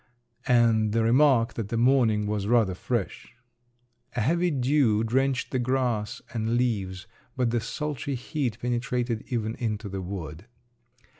and 0.47 0.93
the 0.93 1.03
remark 1.03 1.53
that 1.53 1.69
the 1.69 1.77
morning 1.77 2.25
was 2.25 2.47
rather 2.47 2.73
fresh. 2.73 3.35
A 4.15 4.21
heavy 4.21 4.49
dew 4.49 5.03
drenched 5.03 5.51
the 5.51 5.59
grass 5.59 6.23
and 6.33 6.57
leaves, 6.57 7.05
but 7.37 7.51
the 7.51 7.61
sultry 7.61 8.15
heat 8.15 8.59
penetrated 8.59 9.23
even 9.27 9.53
into 9.59 9.87
the 9.89 10.01
wood. 10.01 10.47